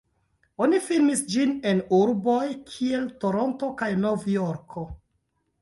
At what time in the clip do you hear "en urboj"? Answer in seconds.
1.73-2.39